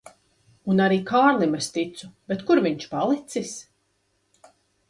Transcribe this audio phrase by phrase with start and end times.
[0.75, 3.55] Un arī Kārlim es ticu, bet kur viņš palicis?